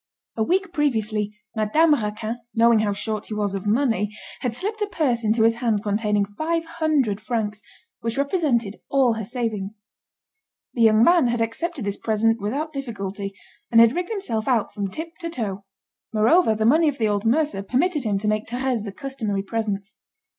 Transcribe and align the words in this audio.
A 0.35 0.41
week 0.41 0.73
previously, 0.73 1.37
Madame 1.55 1.93
Raquin, 1.93 2.39
knowing 2.55 2.79
how 2.79 2.91
short 2.91 3.27
he 3.27 3.35
was 3.35 3.53
of 3.53 3.67
money, 3.67 4.09
had 4.39 4.55
slipped 4.55 4.81
a 4.81 4.87
purse 4.87 5.23
into 5.23 5.43
his 5.43 5.57
hand 5.57 5.83
containing 5.83 6.25
500 6.25 7.21
francs, 7.21 7.61
which 7.99 8.17
represented 8.17 8.77
all 8.89 9.13
her 9.13 9.23
savings. 9.23 9.83
The 10.73 10.81
young 10.81 11.03
man 11.03 11.27
had 11.27 11.39
accepted 11.39 11.85
this 11.85 11.97
present 11.97 12.41
without 12.41 12.73
difficulty, 12.73 13.35
and 13.69 13.79
had 13.79 13.93
rigged 13.93 14.09
himself 14.09 14.47
out 14.47 14.73
from 14.73 14.87
tip 14.87 15.17
to 15.19 15.29
toe. 15.29 15.65
Moreover, 16.11 16.55
the 16.55 16.65
money 16.65 16.87
of 16.87 16.97
the 16.97 17.07
old 17.07 17.23
mercer 17.23 17.61
permitted 17.61 18.03
him 18.03 18.17
to 18.17 18.27
make 18.27 18.47
Thérèse 18.47 18.83
the 18.83 18.91
customary 18.91 19.43
presents. 19.43 19.97